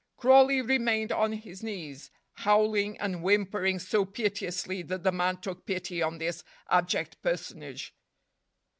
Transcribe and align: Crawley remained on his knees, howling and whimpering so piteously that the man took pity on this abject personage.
Crawley 0.17 0.63
remained 0.63 1.11
on 1.11 1.31
his 1.33 1.61
knees, 1.61 2.09
howling 2.37 2.97
and 2.99 3.21
whimpering 3.21 3.77
so 3.77 4.03
piteously 4.03 4.81
that 4.81 5.03
the 5.03 5.11
man 5.11 5.37
took 5.39 5.67
pity 5.67 6.01
on 6.01 6.17
this 6.17 6.43
abject 6.71 7.21
personage. 7.21 7.93